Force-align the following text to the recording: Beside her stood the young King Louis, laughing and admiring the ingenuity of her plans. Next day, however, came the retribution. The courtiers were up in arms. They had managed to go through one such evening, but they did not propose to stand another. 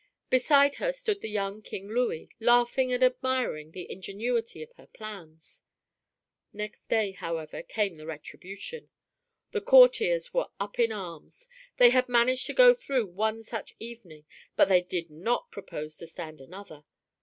Beside 0.31 0.77
her 0.77 0.91
stood 0.91 1.21
the 1.21 1.29
young 1.29 1.61
King 1.61 1.87
Louis, 1.87 2.31
laughing 2.39 2.91
and 2.91 3.03
admiring 3.03 3.69
the 3.69 3.85
ingenuity 3.91 4.63
of 4.63 4.71
her 4.71 4.87
plans. 4.87 5.61
Next 6.51 6.89
day, 6.89 7.11
however, 7.11 7.61
came 7.61 7.93
the 7.93 8.07
retribution. 8.07 8.89
The 9.51 9.61
courtiers 9.61 10.33
were 10.33 10.49
up 10.59 10.79
in 10.79 10.91
arms. 10.91 11.47
They 11.77 11.91
had 11.91 12.09
managed 12.09 12.47
to 12.47 12.53
go 12.55 12.73
through 12.73 13.09
one 13.11 13.43
such 13.43 13.75
evening, 13.77 14.25
but 14.55 14.69
they 14.69 14.81
did 14.81 15.11
not 15.11 15.51
propose 15.51 15.97
to 15.97 16.07
stand 16.07 16.41
another. 16.41 16.83